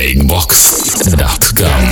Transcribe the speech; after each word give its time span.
breakbox.com. 0.00 1.84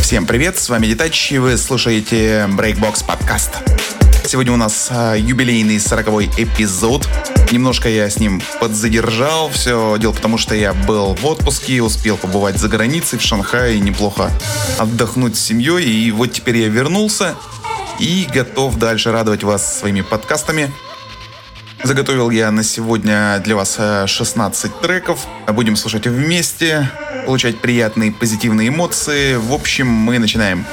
Всем 0.00 0.24
привет, 0.24 0.56
с 0.58 0.70
вами 0.70 0.86
Детач, 0.86 1.30
и 1.32 1.36
вы 1.36 1.58
слушаете 1.58 2.48
Breakbox 2.56 3.04
подкаст. 3.06 3.50
Сегодня 4.24 4.54
у 4.54 4.56
нас 4.56 4.88
а, 4.90 5.14
юбилейный 5.14 5.78
40 5.78 6.38
эпизод. 6.38 7.06
Немножко 7.50 7.88
я 7.88 8.08
с 8.08 8.18
ним 8.18 8.40
подзадержал. 8.60 9.50
Все 9.50 9.96
дело 9.98 10.12
потому, 10.12 10.38
что 10.38 10.54
я 10.54 10.72
был 10.72 11.14
в 11.14 11.26
отпуске, 11.26 11.82
успел 11.82 12.16
побывать 12.16 12.58
за 12.58 12.68
границей 12.68 13.18
в 13.18 13.22
Шанхае, 13.22 13.80
неплохо 13.80 14.30
отдохнуть 14.78 15.36
с 15.36 15.40
семьей. 15.40 15.84
И 15.84 16.12
вот 16.12 16.32
теперь 16.32 16.58
я 16.58 16.68
вернулся 16.68 17.34
и 17.98 18.28
готов 18.32 18.76
дальше 18.78 19.10
радовать 19.10 19.42
вас 19.42 19.80
своими 19.80 20.02
подкастами. 20.02 20.72
Заготовил 21.82 22.30
я 22.30 22.50
на 22.52 22.62
сегодня 22.62 23.40
для 23.44 23.56
вас 23.56 23.78
16 24.06 24.64
э, 24.64 24.82
треков. 24.82 25.26
Будем 25.48 25.74
слушать 25.74 26.06
вместе, 26.06 26.88
получать 27.26 27.58
приятные 27.58 28.12
позитивные 28.12 28.68
эмоции. 28.68 29.34
В 29.36 29.52
общем, 29.52 29.88
мы 29.88 30.18
начинаем. 30.18 30.66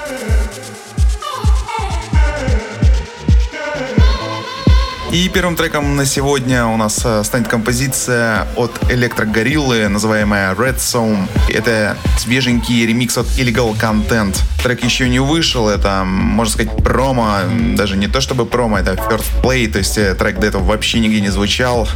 И 5.12 5.30
первым 5.30 5.56
треком 5.56 5.96
на 5.96 6.06
сегодня 6.06 6.66
у 6.66 6.76
нас 6.76 7.02
э, 7.06 7.24
станет 7.24 7.48
композиция 7.48 8.46
от 8.58 8.72
Электрогориллы, 8.92 9.88
называемая 9.88 10.54
Red 10.54 10.78
Zone. 10.78 11.30
Это 11.48 11.96
свеженький 12.18 12.86
ремикс 12.86 13.18
от 13.18 13.26
Illegal 13.38 13.74
Content. 13.80 14.38
Трек 14.62 14.84
еще 14.84 15.08
не 15.08 15.20
вышел, 15.20 15.70
это, 15.70 16.04
можно 16.04 16.54
сказать, 16.54 16.84
промо, 16.84 17.38
даже 17.77 17.96
не 17.96 18.08
то 18.08 18.20
чтобы 18.20 18.46
промо, 18.46 18.80
это 18.80 18.96
first 18.96 19.41
play, 19.41 19.72
то 19.72 19.77
есть 19.77 19.98
э, 19.98 20.14
трек 20.14 20.40
до 20.40 20.48
этого 20.48 20.64
вообще 20.64 20.99
нигде 20.99 21.21
не 21.21 21.30
звучал. 21.30 21.88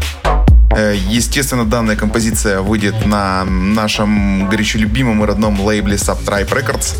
Э, 0.75 0.95
естественно, 1.09 1.65
данная 1.65 1.95
композиция 1.95 2.61
выйдет 2.61 3.05
на 3.05 3.43
нашем 3.45 4.49
горячо 4.49 4.79
любимом 4.79 5.23
и 5.23 5.27
родном 5.27 5.59
лейбле 5.61 5.95
Subtribe 5.95 6.49
Records. 6.49 6.95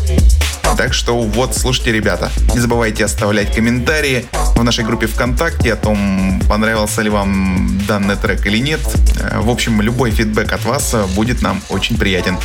Так 0.76 0.94
что 0.94 1.18
вот, 1.18 1.54
слушайте, 1.56 1.92
ребята, 1.92 2.30
не 2.54 2.60
забывайте 2.60 3.04
оставлять 3.04 3.54
комментарии 3.54 4.26
в 4.54 4.62
нашей 4.62 4.84
группе 4.84 5.06
ВКонтакте 5.06 5.74
о 5.74 5.76
том, 5.76 6.40
понравился 6.48 7.02
ли 7.02 7.10
вам 7.10 7.80
данный 7.86 8.16
трек 8.16 8.46
или 8.46 8.58
нет. 8.58 8.80
Э, 9.20 9.40
в 9.40 9.50
общем, 9.50 9.80
любой 9.80 10.10
фидбэк 10.10 10.52
от 10.52 10.64
вас 10.64 10.94
будет 11.14 11.42
нам 11.42 11.60
очень 11.68 11.96
приятен. 11.96 12.38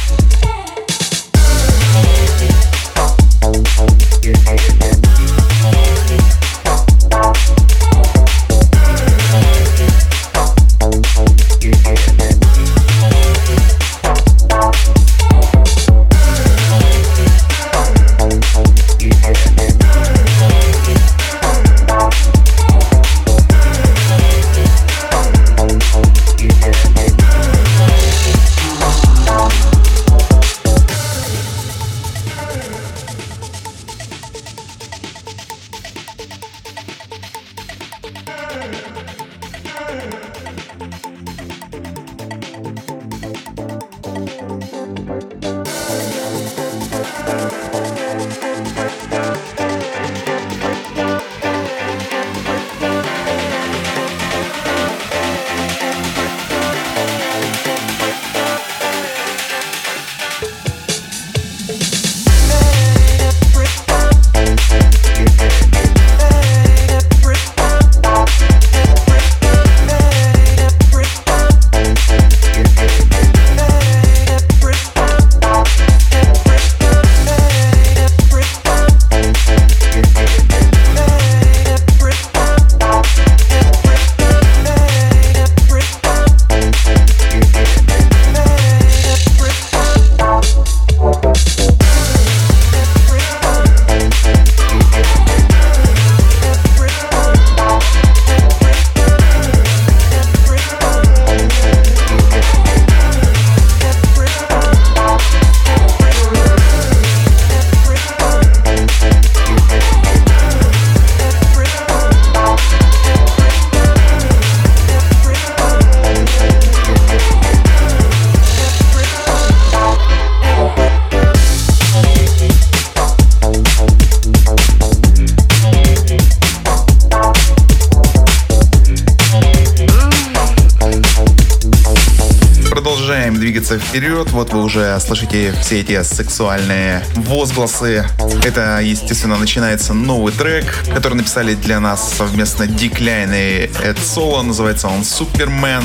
Вот 134.38 134.54
вы 134.54 134.62
уже 134.62 135.00
слышите 135.00 135.52
все 135.64 135.80
эти 135.82 136.04
сексуальные 136.04 137.04
возгласы. 137.16 138.06
Это, 138.44 138.80
естественно, 138.84 139.36
начинается 139.36 139.96
новый 139.96 140.32
трек, 140.32 140.86
который 140.94 141.16
написали 141.16 141.56
для 141.56 141.80
нас 141.80 142.14
совместно 142.14 142.66
Decline 142.66 143.34
и 143.36 143.72
Эд 143.84 143.98
Соло. 143.98 144.44
Называется 144.44 144.90
он 144.90 145.02
Superman. 145.02 145.84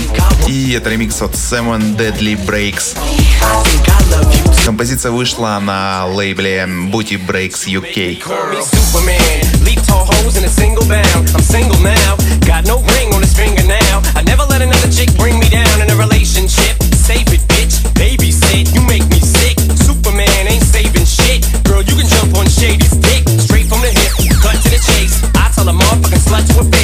И 0.49 0.73
это 0.73 0.91
ремикс 0.91 1.23
от 1.23 1.33
Seven 1.33 1.97
Deadly 1.97 2.39
Breaks. 2.45 2.95
Композиция 4.67 5.13
вышла 5.13 5.59
на 5.59 6.05
лейбле 6.05 6.69
Booty 6.93 7.19
Breaks 7.27 7.65
UK. 7.67 8.23
Save 17.03 17.33
it, 17.33 17.52
bitch. 18.53 18.63
Babysit, 18.63 18.75
you 18.75 18.83
make 18.87 19.09
me 19.11 19.21
sick. 19.21 19.59
Superman 19.77 20.47
ain't 20.49 20.63
saving 20.63 21.07
shit. 21.07 21.47
Girl, 21.65 21.83
you 21.83 21.95
can 21.97 22.07
jump 22.07 22.37
on 22.37 22.47
Shady's 22.47 22.97
dick. 22.97 23.29
Straight 23.41 23.67
from 23.67 23.81
the 23.81 23.91
hip, 23.91 24.13
cut 24.43 24.57
to 24.63 24.69
the 24.71 24.81
chase. 24.93 25.23
I 25.35 25.51
tell 25.55 25.69
a 25.69 25.73
motherfucking 25.73 26.23
slut 26.27 26.47
to 26.49 26.65
her 26.65 26.71
face. 26.71 26.82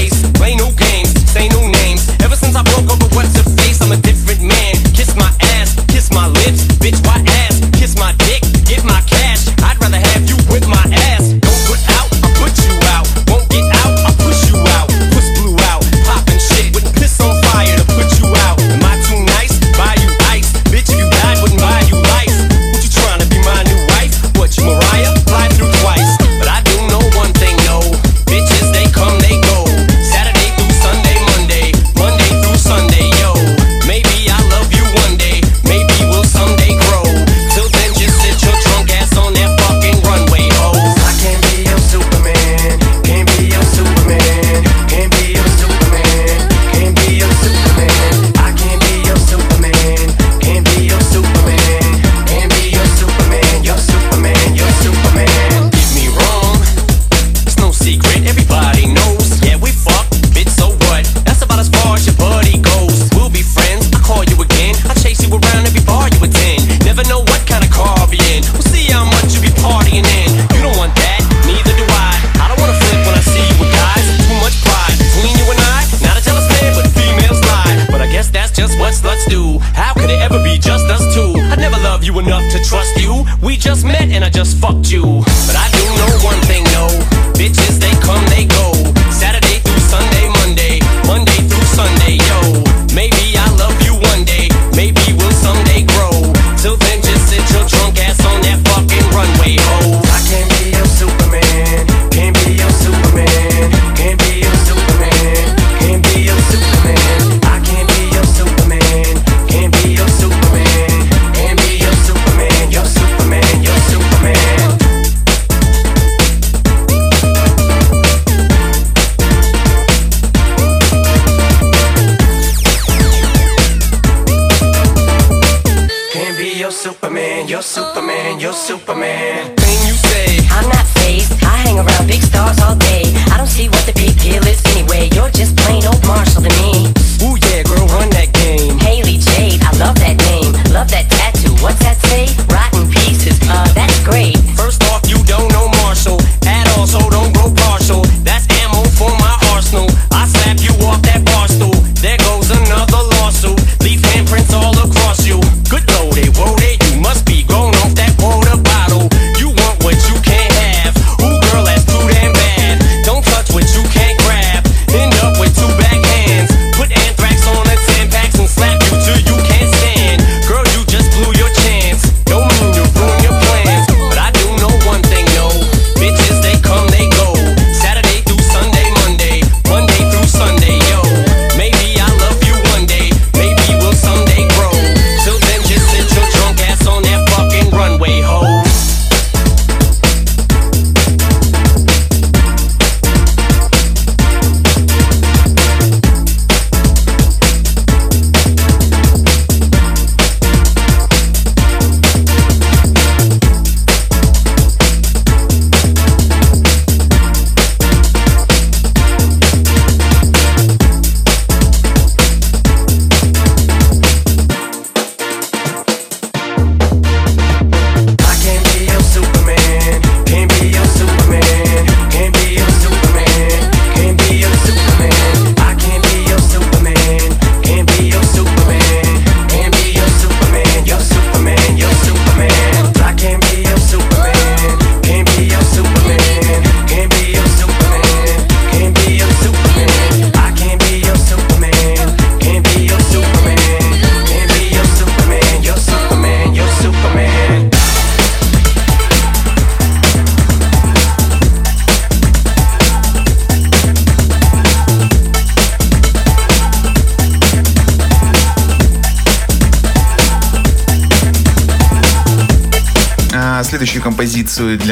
enough 82.18 82.50
to 82.52 82.58
trust 82.64 83.00
you. 83.00 83.24
We 83.42 83.56
just 83.56 83.84
met 83.84 84.10
and 84.10 84.24
I 84.24 84.30
just 84.30 84.58
fucked 84.58 84.90
you. 84.90 85.02
But 85.46 85.56
I 85.56 85.68
do 85.70 85.84
know 85.98 86.10
one 86.24 86.40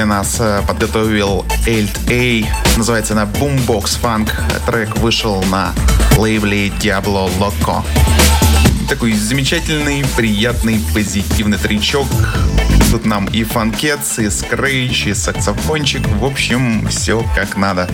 нас 0.07 0.37
э, 0.41 0.63
подготовил 0.67 1.45
Эльт 1.67 1.99
Эй. 2.09 2.47
Называется 2.77 3.13
она 3.13 3.25
Boombox 3.25 4.01
Funk. 4.01 4.31
Трек 4.65 4.97
вышел 4.99 5.43
на 5.45 5.73
лейбле 6.17 6.69
Diablo 6.69 7.31
Loco. 7.39 7.85
Такой 8.89 9.13
замечательный, 9.13 10.05
приятный, 10.17 10.81
позитивный 10.95 11.59
тречок. 11.59 12.07
Тут 12.91 13.05
нам 13.05 13.27
и 13.27 13.43
фанкетс, 13.43 14.21
и 14.21 14.31
скрейч, 14.31 15.07
и 15.07 15.15
саксофончик. 15.15 16.07
В 16.09 16.25
общем, 16.25 16.87
все 16.89 17.25
как 17.35 17.57
надо. 17.57 17.91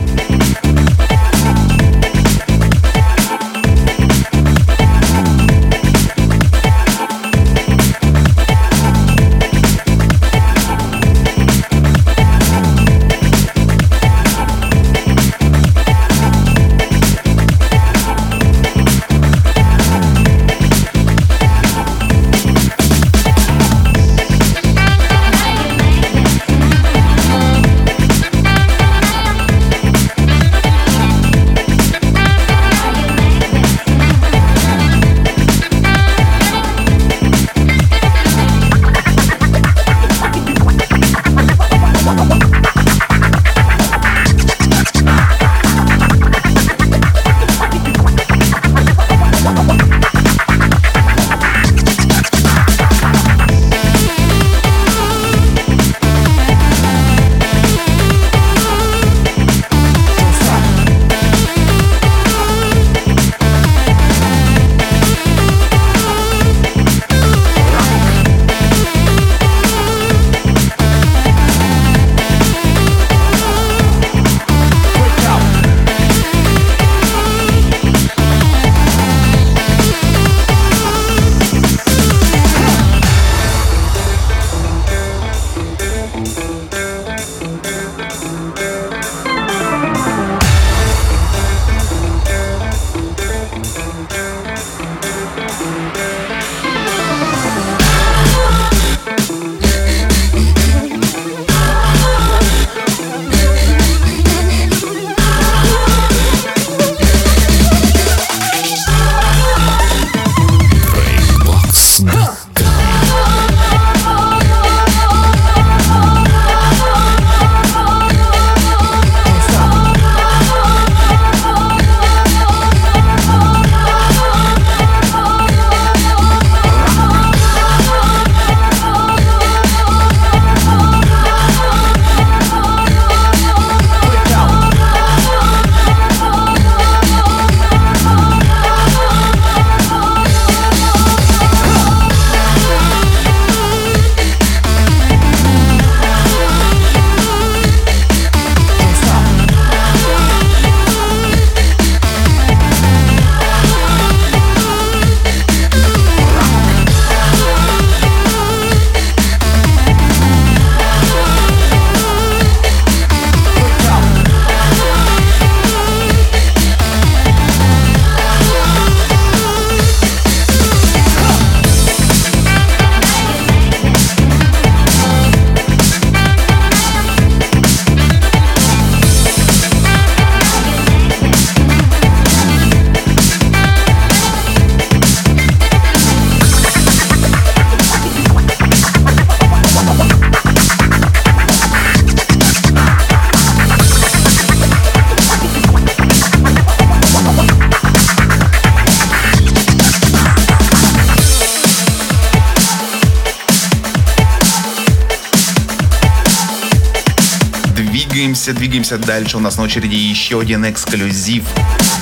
Двигаемся, 208.72 208.96
дальше. 208.96 209.36
У 209.36 209.40
нас 209.40 209.58
на 209.58 209.64
очереди 209.64 209.96
еще 209.96 210.40
один 210.40 210.64
эксклюзив. 210.64 211.44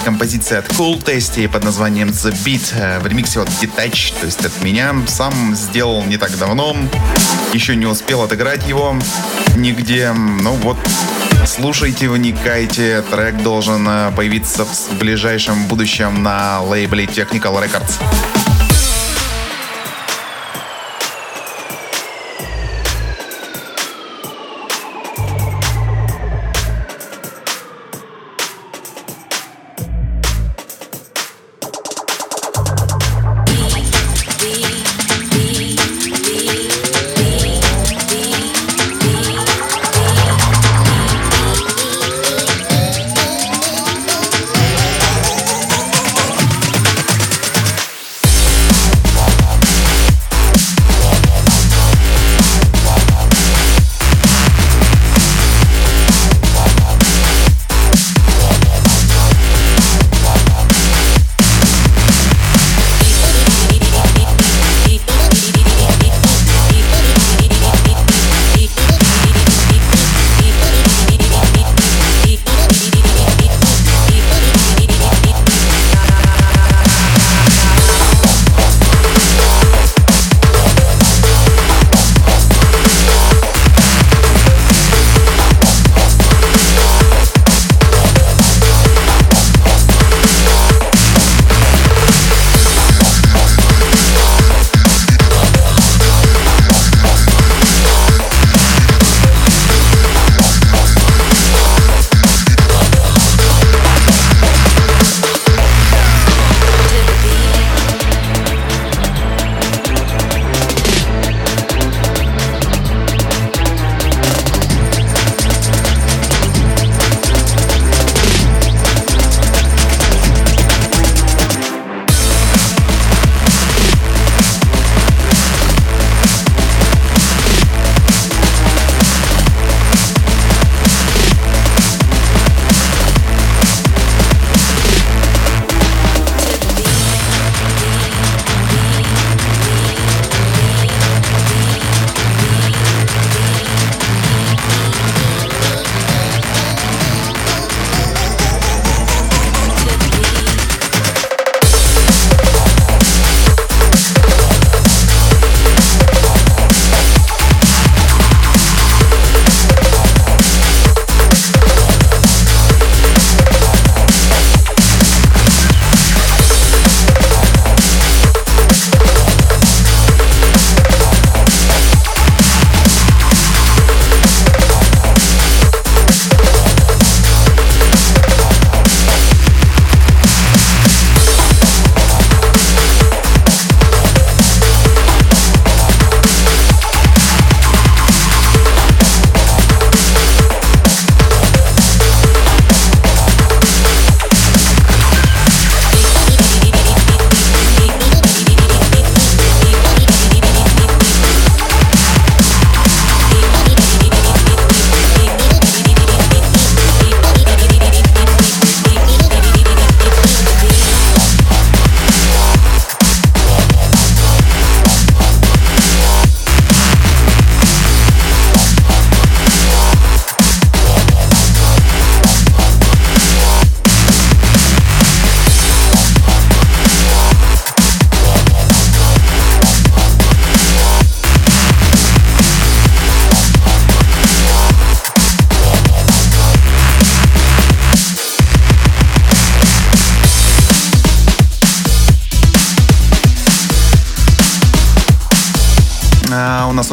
Композиция 0.04 0.60
от 0.60 0.68
Cool 0.68 1.02
Tasty 1.02 1.48
под 1.48 1.64
названием 1.64 2.10
The 2.10 2.32
Beat 2.44 2.72
э, 2.76 3.00
в 3.00 3.08
ремиксе 3.08 3.40
от 3.40 3.48
Detach, 3.60 4.14
то 4.20 4.26
есть 4.26 4.44
от 4.44 4.62
меня. 4.62 4.94
Сам 5.08 5.56
сделал 5.56 6.04
не 6.04 6.16
так 6.16 6.38
давно. 6.38 6.76
Еще 7.52 7.74
не 7.74 7.86
успел 7.86 8.22
отыграть 8.22 8.68
его 8.68 8.96
нигде. 9.56 10.12
Ну 10.12 10.52
вот, 10.62 10.78
слушайте, 11.44 12.08
вникайте. 12.08 13.02
Трек 13.10 13.42
должен 13.42 13.84
э, 13.88 14.12
появиться 14.14 14.64
в 14.64 14.96
ближайшем 14.96 15.66
будущем 15.66 16.22
на 16.22 16.60
лейбле 16.60 17.06
Technical 17.06 17.60
Records. 17.60 18.29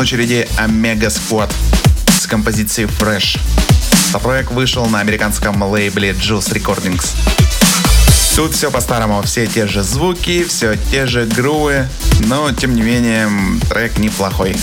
Очереди 0.08 0.48
Omega 0.58 1.10
Squad 1.10 1.52
с 2.18 2.28
композицией 2.28 2.88
Fresh. 2.88 3.38
Трек 4.24 4.52
вышел 4.52 4.86
на 4.86 5.02
американском 5.02 5.62
лейбле 5.62 6.12
Juice 6.12 6.54
Recordings. 6.54 7.14
Тут 8.34 8.54
все 8.56 8.72
по-старому, 8.72 9.22
все 9.24 9.48
те 9.48 9.68
же 9.68 9.84
звуки, 9.84 10.46
все 10.46 10.78
те 10.78 11.08
же 11.08 11.26
грувы, 11.26 11.90
но 12.20 12.54
тем 12.54 12.74
не 12.74 12.84
менее 12.84 13.28
трек 13.70 13.98
неплохой. 13.98 14.56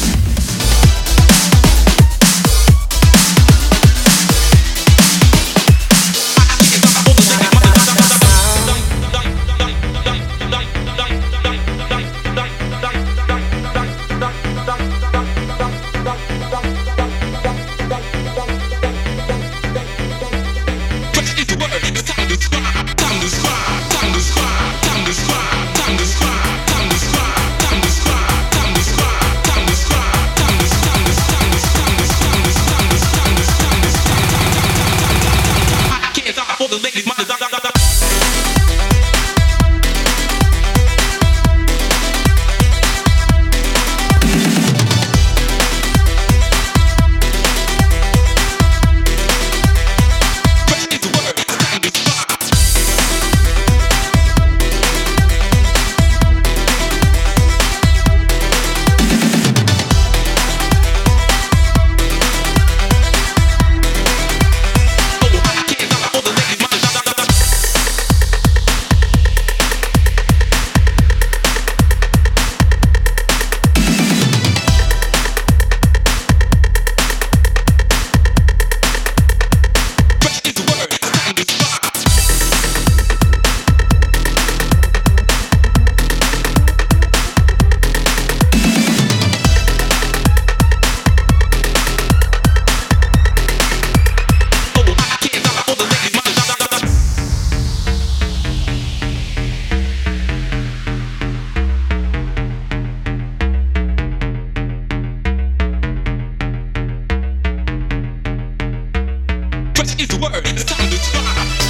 It's 109.85 109.95
is 110.01 110.09
the 110.09 110.17
word? 110.17 110.47
It's 110.47 110.65
time 110.65 110.89
to 110.89 110.97
try. 110.97 111.64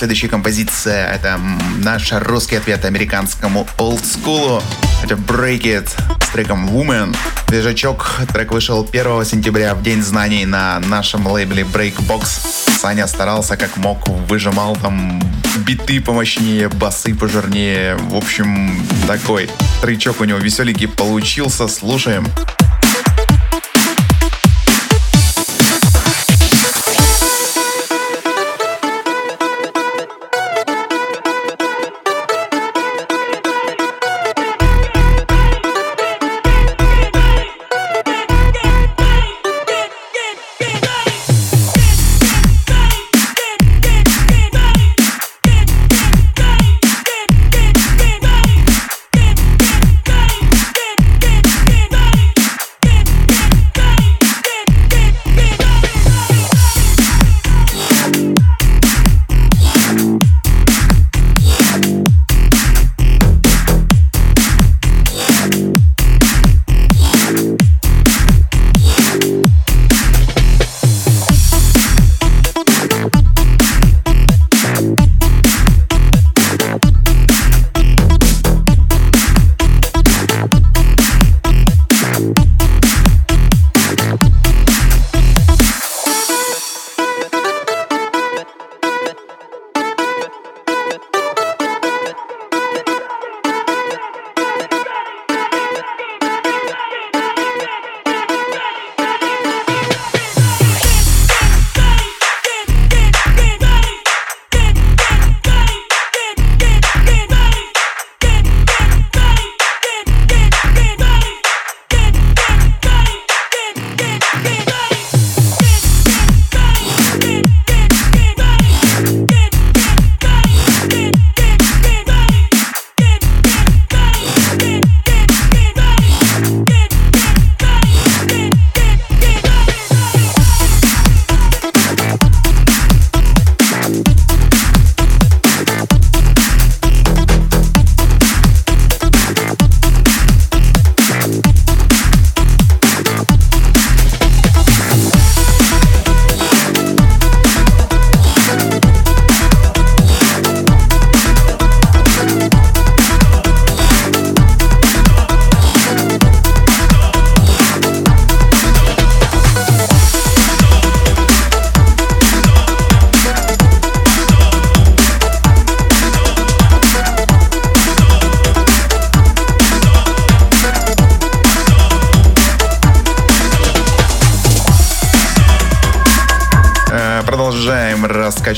Следующая 0.00 0.28
композиция. 0.28 1.12
Это 1.12 1.38
наш 1.84 2.10
русский 2.12 2.56
ответ 2.56 2.86
американскому 2.86 3.68
олдскулу. 3.76 4.62
Это 5.04 5.14
Break 5.14 5.60
It 5.64 5.90
с 6.24 6.28
треком 6.30 6.70
Woman. 6.70 7.14
Движачок. 7.48 8.20
Трек 8.32 8.50
вышел 8.50 8.88
1 8.90 9.26
сентября 9.26 9.74
в 9.74 9.82
День 9.82 10.00
знаний 10.00 10.46
на 10.46 10.80
нашем 10.80 11.26
лейбле 11.26 11.64
Breakbox. 11.64 12.24
Саня 12.80 13.06
старался 13.06 13.58
как 13.58 13.76
мог, 13.76 14.08
выжимал 14.08 14.74
там 14.74 15.20
биты 15.66 16.00
помощнее, 16.00 16.70
басы 16.70 17.14
пожирнее. 17.14 17.96
В 17.96 18.16
общем, 18.16 18.82
такой 19.06 19.50
тречок 19.82 20.22
у 20.22 20.24
него 20.24 20.38
веселенький 20.38 20.88
получился. 20.88 21.68
Слушаем. 21.68 22.26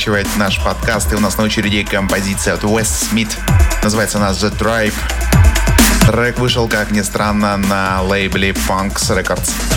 Раскачивать 0.02 0.36
наш 0.36 0.60
подкаст. 0.60 1.12
И 1.12 1.16
у 1.16 1.20
нас 1.20 1.36
на 1.38 1.44
очереди 1.44 1.84
композиция 1.84 2.54
от 2.54 2.64
West 2.64 3.12
Smith. 3.12 3.30
Называется 3.84 4.18
она 4.18 4.30
The 4.30 4.50
Drive. 4.58 4.94
Трек 6.06 6.38
вышел, 6.38 6.68
как 6.68 6.90
ни 6.90 7.02
странно, 7.02 7.56
на 7.56 8.02
лейбле 8.02 8.50
Funks 8.50 9.10
Records. 9.10 9.71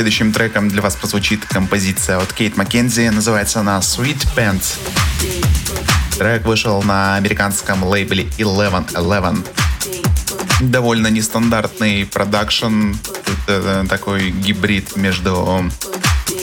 Следующим 0.00 0.32
треком 0.32 0.70
для 0.70 0.80
вас 0.80 0.96
прозвучит 0.96 1.44
композиция 1.44 2.16
от 2.16 2.32
Кейт 2.32 2.56
Маккензи. 2.56 3.10
Называется 3.10 3.60
она 3.60 3.78
Sweet 3.80 4.26
Pants. 4.34 4.78
Трек 6.16 6.46
вышел 6.46 6.82
на 6.82 7.16
американском 7.16 7.84
лейбле 7.84 8.24
Eleven 8.38 8.90
Eleven. 8.94 9.46
Довольно 10.62 11.08
нестандартный 11.08 12.06
продакшн. 12.06 12.94
Это 13.46 13.84
такой 13.90 14.30
гибрид 14.30 14.96
между 14.96 15.70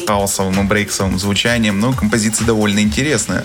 хаосовым 0.05 0.61
и 0.61 0.63
брейксовым 0.63 1.17
звучанием, 1.17 1.79
но 1.79 1.93
композиция 1.93 2.45
довольно 2.45 2.81
интересная. 2.81 3.43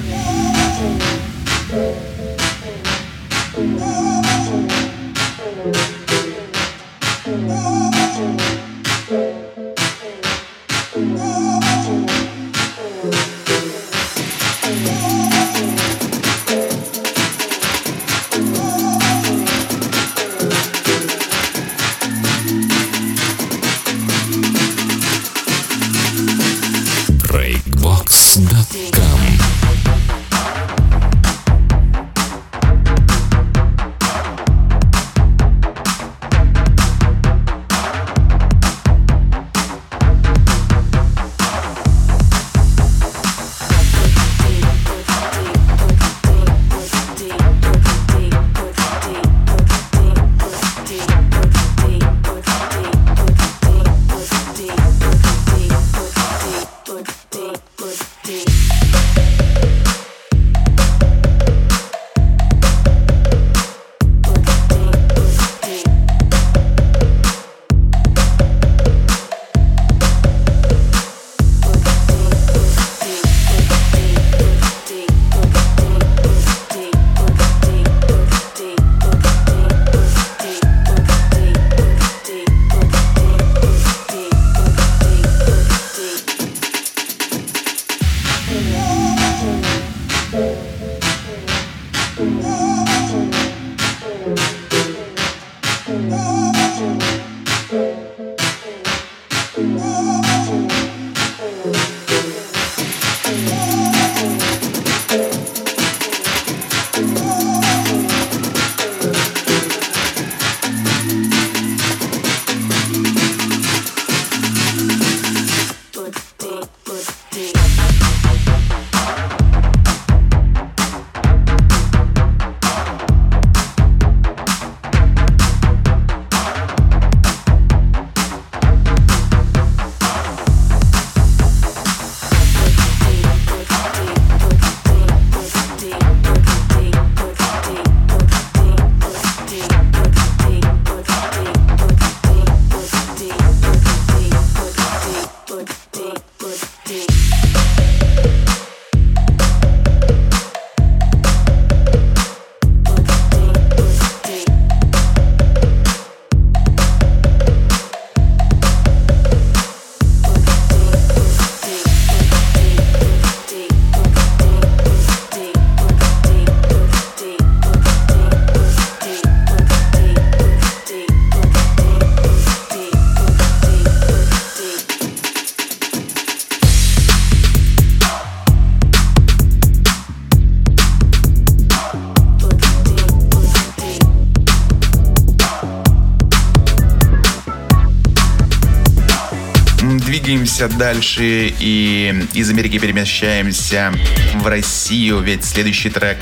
Двигаемся 190.62 190.78
дальше 190.78 191.52
и 191.58 192.26
из 192.34 192.50
Америки 192.50 192.78
перемещаемся 192.78 193.92
в 194.34 194.46
Россию, 194.46 195.20
ведь 195.20 195.44
следующий 195.44 195.90
трек 195.90 196.18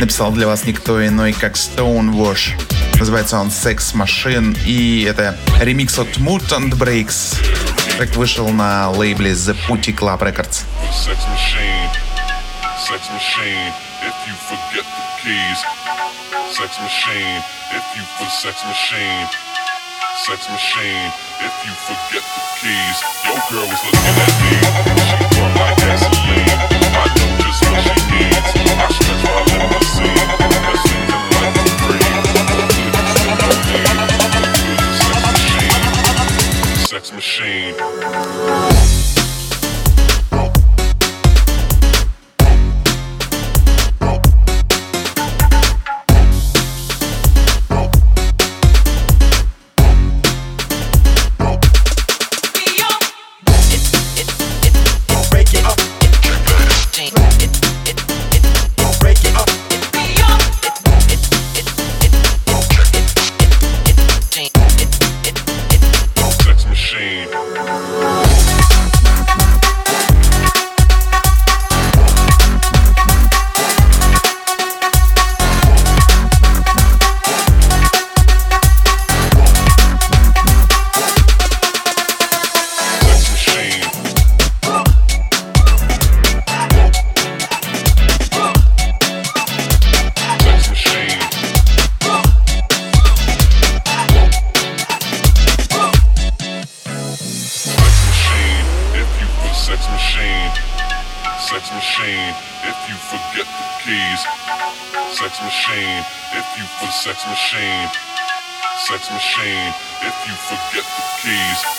написал 0.00 0.32
для 0.32 0.46
вас 0.46 0.64
никто 0.64 1.04
иной, 1.06 1.32
как 1.32 1.54
Stonewash. 1.54 2.50
Называется 2.98 3.38
он 3.38 3.48
Sex 3.48 3.94
Machine, 3.94 4.58
и 4.66 5.04
это 5.04 5.36
ремикс 5.60 5.98
от 5.98 6.08
Mutant 6.18 6.72
Breaks. 6.72 7.36
Трек 7.98 8.16
вышел 8.16 8.48
на 8.48 8.90
лейбле 8.90 9.32
The 9.32 9.56
Putty 9.68 9.94
Club 9.94 10.20
Records. 10.20 10.64
Sex 10.90 11.18
machine. 11.28 11.90
sex 12.78 13.08
machine 13.12 13.72
if 14.02 14.16
you 14.26 14.34
forget 14.50 14.84
the 14.84 15.04
keys. 15.22 15.58
Sex 16.50 16.80
machine 16.82 17.42
if 17.70 17.84
you 17.96 18.02
for 18.18 18.28
sex 18.28 18.64
machine. 18.66 19.51
Sex 20.14 20.48
machine 20.50 21.10
if 21.40 21.54
you 21.64 21.72
forget 21.72 22.22
the 22.22 22.42
keys. 22.60 22.98
Your 23.24 23.40
girl 23.50 23.66
was 23.66 23.82
looking 23.82 24.16
at 24.20 24.32
me. 24.44 24.54
She 25.08 25.16
brought 25.32 25.54
like 25.58 25.76
gasoline. 25.78 26.58
I 26.92 27.08
know 27.16 27.32
just 27.40 27.60
what 27.64 27.80
she 27.80 27.96
needs. 28.12 28.50
I 28.76 28.86
stretch 28.92 29.22
my 29.24 29.40
limousine. 29.48 30.28
Best 30.68 30.84
things 30.86 31.10
in 31.10 31.22
life 31.32 31.54
for 31.56 31.72
free. 31.80 32.06
Sex 35.00 35.18
machine. 35.32 35.76
Sex 36.86 37.04
machine. 37.12 38.81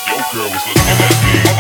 Your 0.06 0.18
girl 0.34 0.50
was 0.52 0.68
looking 0.68 0.84
at 0.84 1.46
me. 1.48 1.53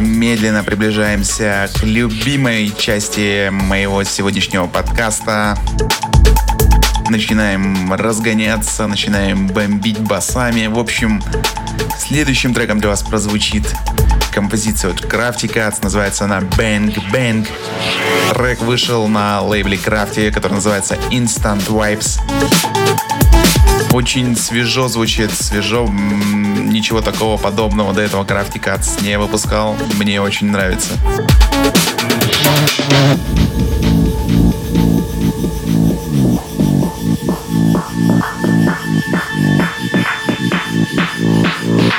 Медленно 0.00 0.62
приближаемся 0.62 1.68
к 1.74 1.82
любимой 1.82 2.72
части 2.78 3.48
моего 3.50 4.04
сегодняшнего 4.04 4.66
подкаста. 4.66 5.58
Начинаем 7.08 7.92
разгоняться, 7.92 8.86
начинаем 8.86 9.48
бомбить 9.48 9.98
басами. 9.98 10.66
В 10.66 10.78
общем, 10.78 11.22
следующим 11.98 12.54
треком 12.54 12.78
для 12.78 12.90
вас 12.90 13.02
прозвучит 13.02 13.64
композиция 14.32 14.92
от 14.92 15.00
Crafty 15.00 15.52
Cats. 15.52 15.76
Называется 15.82 16.24
она 16.24 16.40
Bang 16.40 16.94
Bang. 17.12 17.46
Трек 18.34 18.60
вышел 18.60 19.08
на 19.08 19.42
лейбле 19.42 19.76
Crafty, 19.76 20.30
который 20.30 20.54
называется 20.54 20.96
Instant 21.10 21.66
Vibes. 21.68 22.20
Очень 23.92 24.36
свежо 24.36 24.88
звучит, 24.88 25.30
свежо. 25.32 25.86
Ничего 25.86 27.02
такого 27.02 27.36
подобного 27.36 27.92
до 27.92 28.00
этого 28.00 28.24
Crafty 28.24 28.58
не 29.02 29.18
выпускал. 29.18 29.76
Мне 29.98 30.20
очень 30.20 30.50
нравится. 30.50 30.98
Bang 41.22 41.44
bang 41.62 41.91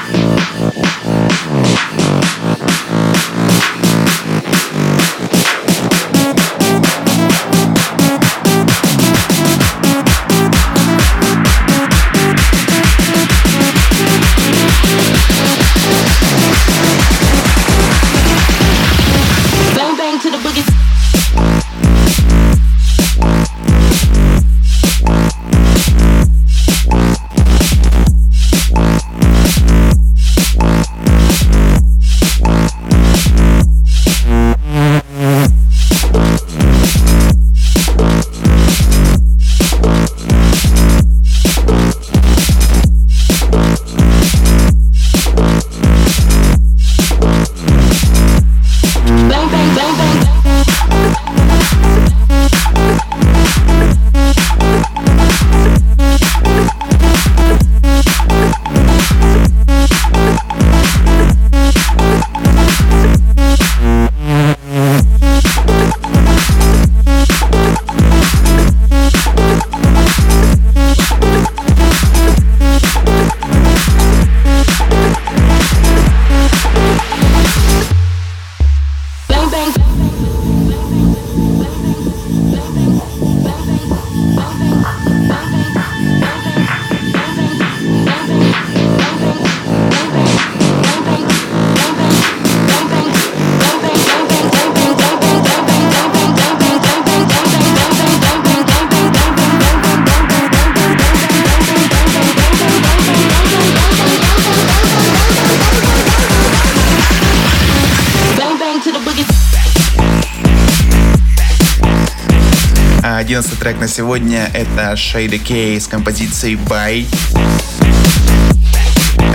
А 113.13 113.17
11 113.17 113.59
трек 113.59 113.79
на 113.79 113.87
сегодня 113.87 114.49
это 114.55 114.93
Shady 114.93 115.37
K 115.37 115.79
с 115.79 115.85
композицией 115.85 116.55
By. 116.55 117.05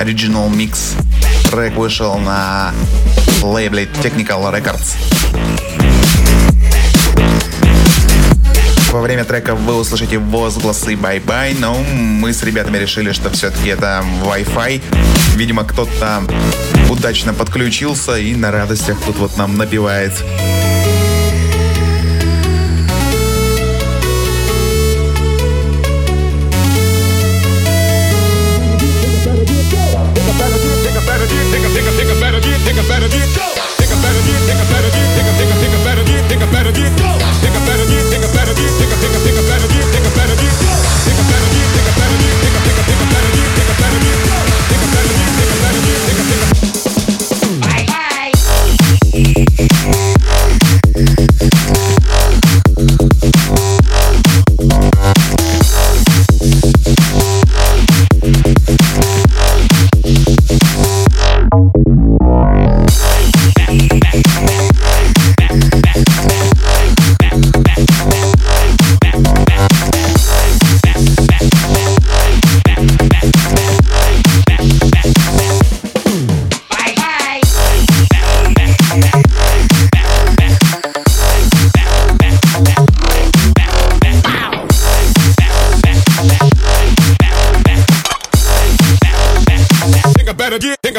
Original 0.03 0.51
Mix. 0.51 1.01
Трек 1.49 1.77
вышел 1.77 2.19
на 2.19 2.75
лейбле 3.41 3.85
Technical 4.03 4.53
Records. 4.53 4.97
Во 8.91 9.01
время 9.01 9.23
трека 9.23 9.55
вы 9.55 9.77
услышите 9.77 10.19
возгласы 10.19 10.97
«bye-bye», 10.97 11.55
но 11.57 11.79
мы 11.79 12.33
с 12.33 12.43
ребятами 12.43 12.79
решили, 12.79 13.13
что 13.13 13.31
все-таки 13.31 13.69
это 13.69 14.03
Wi-Fi. 14.25 14.83
Видимо, 15.37 15.63
кто-то 15.63 16.25
удачно 16.91 17.33
подключился 17.33 18.19
и 18.19 18.35
на 18.35 18.51
радостях 18.51 18.99
тут 19.07 19.19
вот 19.19 19.37
нам 19.37 19.57
набивает 19.57 20.15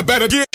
better. 0.10 0.28
get, 0.28 0.49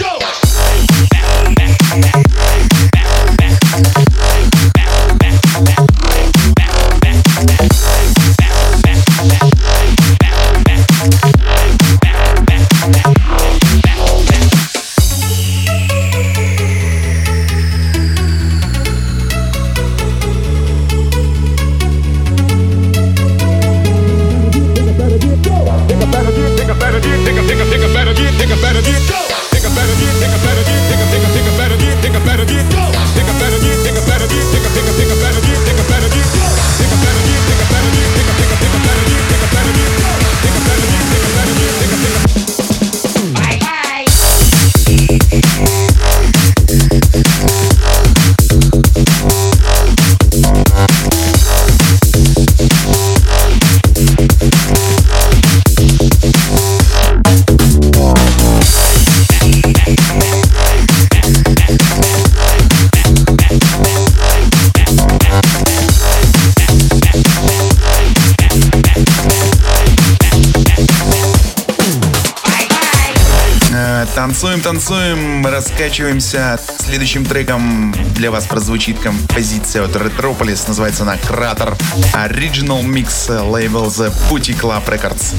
Танцуем, 74.64 75.46
раскачиваемся. 75.46 76.58
Следующим 76.78 77.26
треком 77.26 77.94
для 78.14 78.30
вас 78.30 78.46
прозвучит 78.46 78.98
композиция 78.98 79.84
от 79.84 79.94
Retropolis. 79.94 80.64
Называется 80.66 81.02
она 81.02 81.18
«Кратер». 81.18 81.76
Original 82.14 82.82
Mix 82.82 83.42
лейбл 83.42 83.88
The 83.88 84.10
Booty 84.30 84.58
Club 84.58 84.82
Records. 84.86 85.34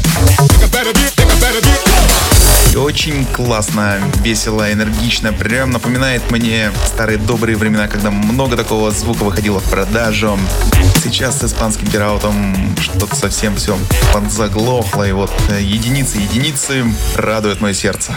И 2.71 2.75
очень 2.77 3.25
классно, 3.25 3.99
весело, 4.21 4.71
энергично. 4.71 5.33
Прям 5.33 5.71
напоминает 5.71 6.29
мне 6.29 6.71
старые 6.85 7.17
добрые 7.17 7.57
времена, 7.57 7.87
когда 7.87 8.11
много 8.11 8.55
такого 8.55 8.91
звука 8.91 9.23
выходило 9.23 9.59
в 9.59 9.67
продажу. 9.71 10.37
Сейчас 11.03 11.39
с 11.39 11.45
испанским 11.45 11.87
пираутом 11.87 12.55
что-то 12.79 13.15
совсем 13.15 13.55
все 13.55 13.75
подзаглохло. 14.13 15.07
И 15.07 15.13
вот 15.13 15.31
э, 15.49 15.63
единицы, 15.63 16.17
единицы 16.17 16.85
радуют 17.15 17.59
мое 17.59 17.73
сердце. 17.73 18.15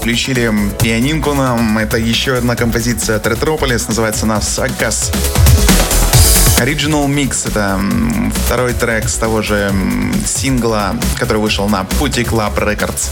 включили 0.00 0.50
пианинку 0.80 1.34
нам. 1.34 1.76
Это 1.76 1.98
еще 1.98 2.38
одна 2.38 2.56
композиция 2.56 3.16
от 3.16 3.26
Ретрополис, 3.26 3.86
называется 3.86 4.24
она 4.24 4.40
«Сакас». 4.40 5.12
Original 6.58 7.06
Mix— 7.06 7.42
это 7.46 7.78
второй 8.46 8.72
трек 8.72 9.10
с 9.10 9.16
того 9.16 9.42
же 9.42 9.70
сингла, 10.26 10.96
который 11.18 11.38
вышел 11.38 11.68
на 11.68 11.84
Пути 11.84 12.22
Club 12.22 12.54
Records. 12.56 13.10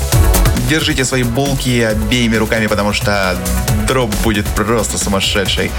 Держите 0.70 1.04
свои 1.04 1.24
булки 1.24 1.80
обеими 1.80 2.36
руками, 2.36 2.66
потому 2.66 2.94
что 2.94 3.36
дроп 3.86 4.14
будет 4.24 4.46
просто 4.46 4.96
сумасшедший. 4.96 5.70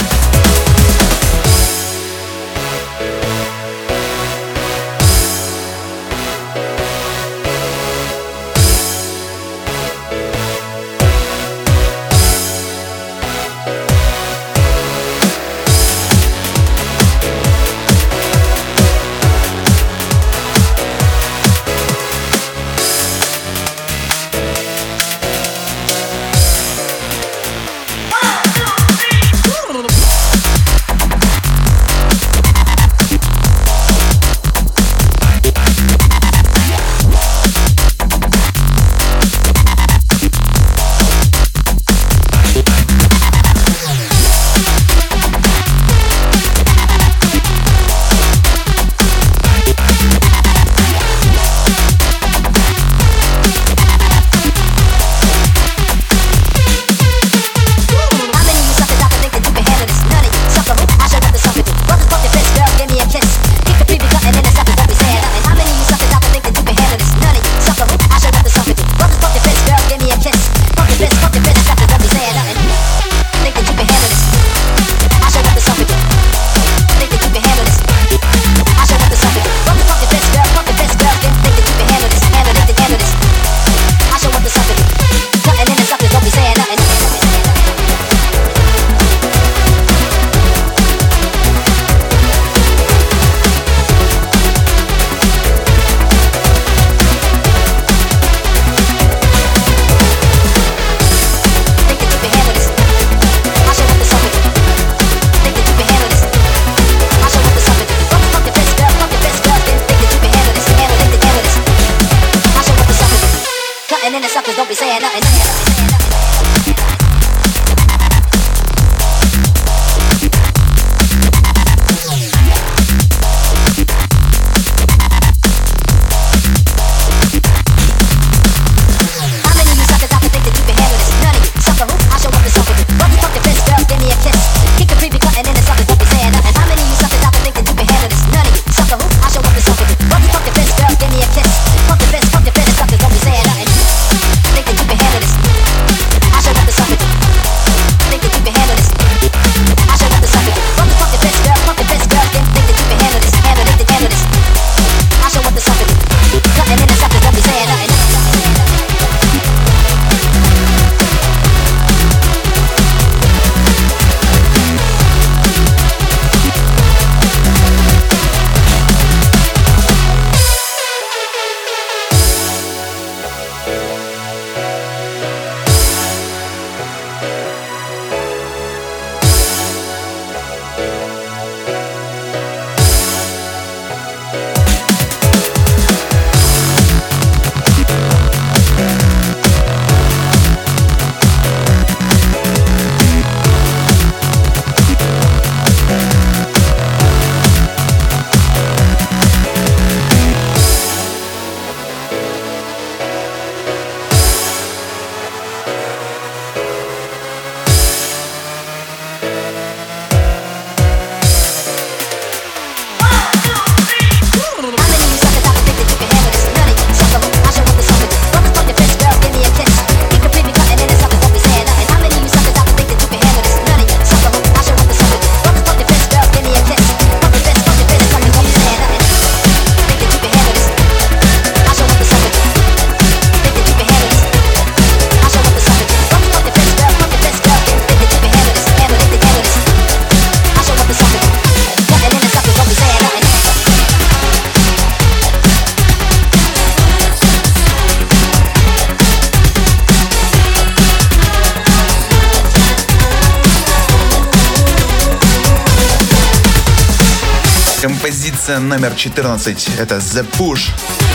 14 258.99 259.69
это 259.77 259.95
The 259.95 260.29
Push 260.37 260.71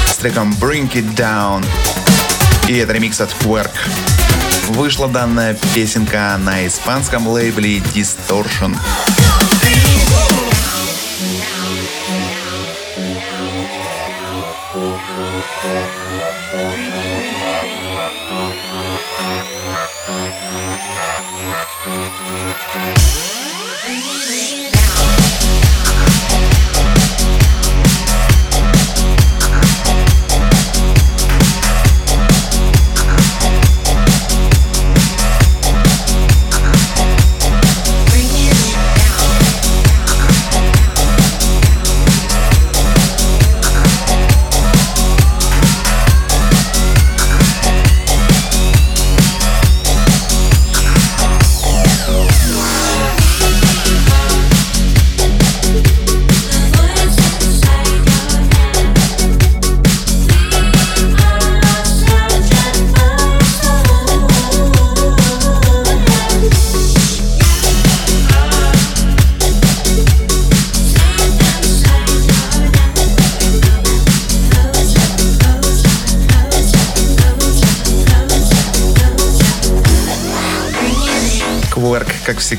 с 0.07 0.16
треком 0.16 0.57
Bring 0.59 0.91
It 0.93 1.14
Down. 1.14 1.62
И 2.66 2.78
это 2.78 2.95
ремикс 2.95 3.20
от 3.20 3.28
Quark. 3.43 3.72
Вышла 4.70 5.07
данная 5.07 5.55
песенка 5.74 6.39
на 6.39 6.66
испанском 6.66 7.28
лейбле 7.28 7.80
Distortion. 7.80 8.74
Bring 24.24 24.68
it 24.68 24.74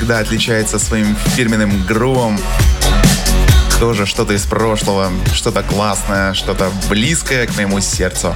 всегда, 0.06 0.20
отличается 0.20 0.78
своим 0.78 1.16
фирменным 1.36 1.84
грувом. 1.84 2.38
Тоже 3.80 4.06
что-то 4.06 4.34
из 4.34 4.45
прошлого, 4.45 5.10
что-то 5.34 5.64
классное, 5.64 6.36
что-то 6.36 6.70
близкое 6.88 7.47
к 7.47 7.56
моему 7.56 7.82
сердцу. 7.82 8.36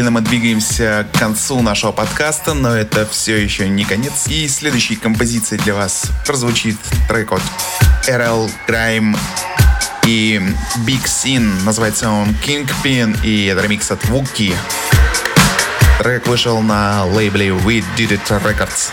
Медленно 0.00 0.12
мы 0.12 0.26
двигаемся 0.26 1.06
к 1.12 1.18
концу 1.18 1.60
нашего 1.60 1.92
подкаста, 1.92 2.54
но 2.54 2.74
это 2.74 3.04
все 3.04 3.36
еще 3.36 3.68
не 3.68 3.84
конец. 3.84 4.28
И 4.28 4.48
следующей 4.48 4.96
композицией 4.96 5.62
для 5.62 5.74
вас 5.74 6.06
прозвучит 6.24 6.78
трек 7.06 7.32
от 7.32 7.42
RL 8.08 8.50
Grime 8.66 9.14
и 10.06 10.40
Big 10.86 11.04
Sin. 11.04 11.62
Называется 11.64 12.08
он 12.08 12.34
Kingpin, 12.46 13.18
и 13.22 13.44
это 13.44 13.60
ремикс 13.60 13.90
от 13.90 14.02
Wookie. 14.04 14.54
Трек 15.98 16.26
вышел 16.26 16.62
на 16.62 17.04
лейбле 17.04 17.48
We 17.48 17.84
Did 17.98 18.18
It 18.18 18.42
Records. 18.42 18.90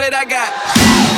What 0.00 0.12
that 0.12 0.18
I 0.18 0.24
got. 0.24 1.09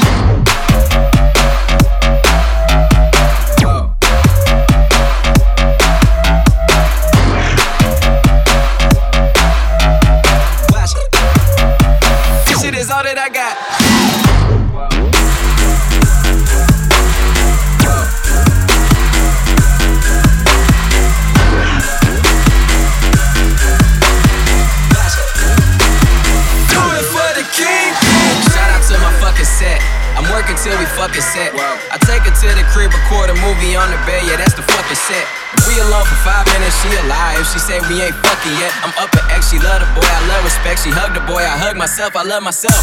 I 42.02 42.10
myself, 42.10 42.18
I 42.18 42.26
love 42.26 42.42
myself. 42.42 42.82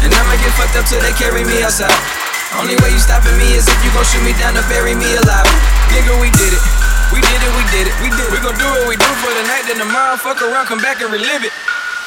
And 0.00 0.08
I'ma 0.16 0.32
get 0.40 0.48
fucked 0.56 0.80
up 0.80 0.88
till 0.88 0.96
they 1.04 1.12
carry 1.12 1.44
me 1.44 1.60
outside. 1.60 1.92
Only 2.56 2.72
way 2.80 2.88
you 2.88 2.96
stopping 2.96 3.36
me 3.36 3.52
is 3.52 3.68
if 3.68 3.76
you 3.84 3.92
gon' 3.92 4.00
shoot 4.08 4.24
me 4.24 4.32
down 4.40 4.56
to 4.56 4.64
bury 4.72 4.96
me 4.96 5.12
alive. 5.12 5.44
Nigga, 5.92 6.16
we 6.16 6.32
did 6.40 6.56
it. 6.56 6.64
We 7.12 7.20
did 7.20 7.36
it, 7.36 7.52
we 7.52 7.64
did 7.68 7.84
it, 7.84 7.96
we 8.00 8.08
did 8.08 8.24
it. 8.24 8.32
We 8.32 8.40
gon' 8.40 8.56
do 8.56 8.64
what 8.64 8.88
we 8.88 8.96
do 8.96 9.10
for 9.20 9.28
the 9.28 9.44
night, 9.44 9.68
then 9.68 9.76
tomorrow 9.76 10.16
fuck 10.16 10.40
around, 10.40 10.72
come 10.72 10.80
back 10.80 11.04
and 11.04 11.12
relive 11.12 11.44
it. 11.44 11.52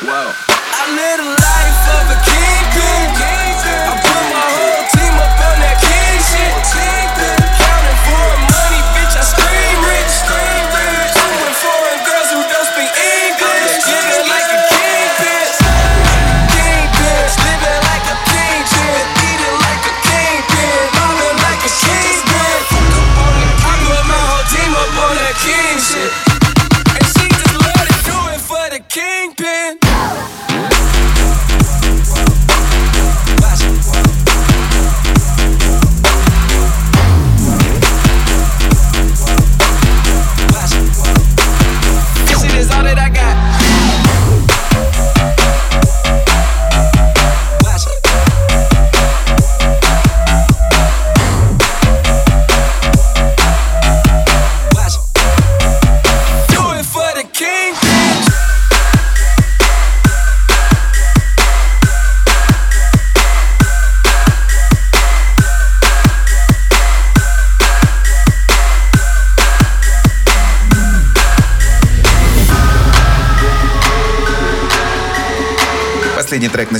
Whoa. 0.01 0.33
I 0.33 0.81
live 0.89 1.21
a 1.21 1.29
life 1.37 1.81
of 2.01 2.05
a 2.09 2.17
kingpin. 2.25 3.13
I 3.13 3.93
put 4.01 4.23
my 4.33 4.47
whole 4.49 4.78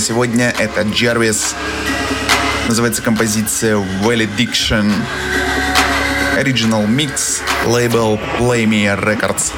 на 0.00 0.06
сегодня 0.06 0.54
это 0.58 0.80
Jarvis. 0.80 1.54
Называется 2.68 3.02
композиция 3.02 3.76
Valediction. 4.02 4.90
Original 6.38 6.86
Mix, 6.88 7.42
лейбл 7.66 8.18
Play 8.38 8.64
Me 8.64 8.86
Records. 8.98 9.52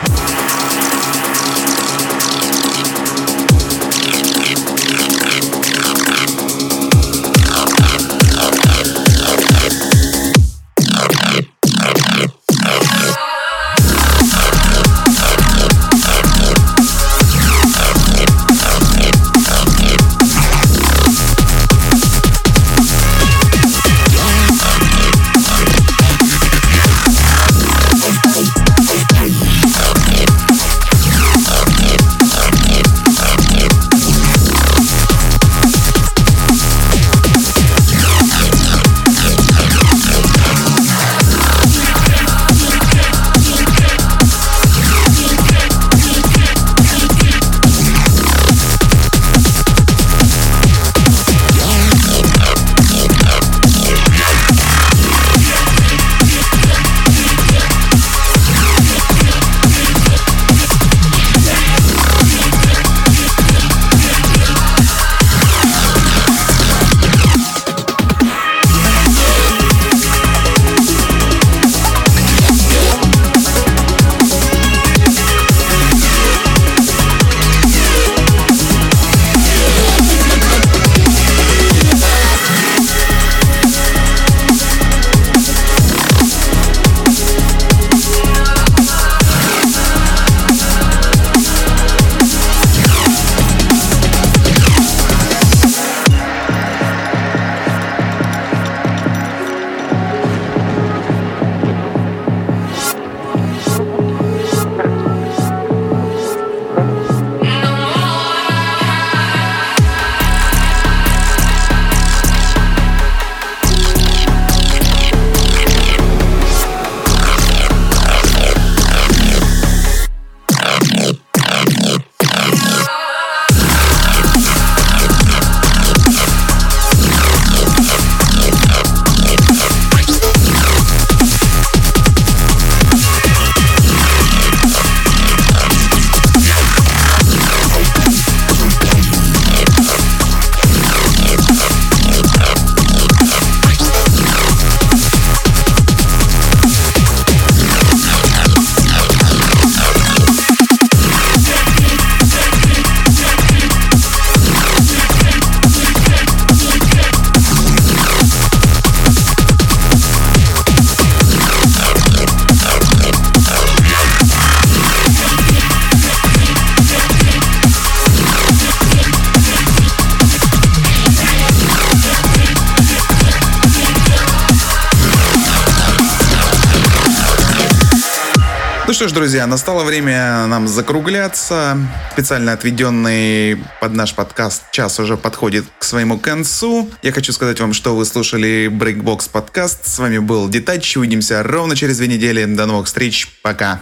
Что 179.03 179.09
ж, 179.09 179.15
друзья, 179.15 179.49
настало 179.49 179.83
время 179.83 180.47
нам 180.47 180.69
закругляться. 180.69 181.77
Специально 182.13 182.53
отведенный 182.53 183.61
под 183.81 183.95
наш 183.95 184.15
подкаст 184.15 184.71
час 184.71 185.01
уже 185.01 185.17
подходит 185.17 185.65
к 185.81 185.83
своему 185.83 186.21
концу. 186.21 186.89
Я 187.03 187.11
хочу 187.11 187.33
сказать 187.33 187.59
вам, 187.59 187.73
что 187.73 187.97
вы 187.97 188.05
слушали 188.05 188.71
Breakbox 188.73 189.29
подкаст. 189.29 189.89
С 189.89 189.99
вами 189.99 190.19
был 190.19 190.49
Детач. 190.49 190.97
Увидимся 190.97 191.43
ровно 191.43 191.75
через 191.75 191.97
две 191.97 192.07
недели. 192.07 192.45
До 192.45 192.67
новых 192.67 192.87
встреч. 192.87 193.41
Пока. 193.43 193.81